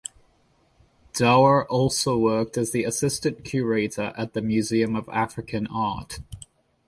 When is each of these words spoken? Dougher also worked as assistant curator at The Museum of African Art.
Dougher 1.13 1.67
also 1.69 2.17
worked 2.17 2.57
as 2.57 2.73
assistant 2.73 3.43
curator 3.45 4.15
at 4.17 4.33
The 4.33 4.41
Museum 4.41 4.95
of 4.95 5.07
African 5.09 5.67
Art. 5.67 6.19